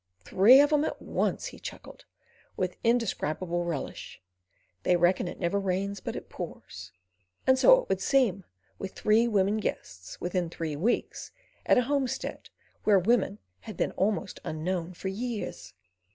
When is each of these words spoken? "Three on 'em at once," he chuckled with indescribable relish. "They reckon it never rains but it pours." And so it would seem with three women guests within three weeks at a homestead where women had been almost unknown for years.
"Three 0.21 0.59
on 0.59 0.73
'em 0.73 0.83
at 0.83 0.99
once," 0.99 1.45
he 1.45 1.59
chuckled 1.59 2.05
with 2.57 2.75
indescribable 2.83 3.65
relish. 3.65 4.19
"They 4.81 4.95
reckon 4.97 5.27
it 5.27 5.39
never 5.39 5.59
rains 5.59 5.99
but 5.99 6.15
it 6.15 6.27
pours." 6.27 6.91
And 7.45 7.59
so 7.59 7.81
it 7.81 7.89
would 7.89 8.01
seem 8.01 8.43
with 8.79 8.93
three 8.93 9.27
women 9.27 9.57
guests 9.57 10.19
within 10.19 10.49
three 10.49 10.75
weeks 10.75 11.31
at 11.67 11.77
a 11.77 11.83
homestead 11.83 12.49
where 12.83 12.97
women 12.97 13.37
had 13.69 13.77
been 13.77 13.91
almost 13.91 14.39
unknown 14.43 14.95
for 14.95 15.07
years. 15.09 15.75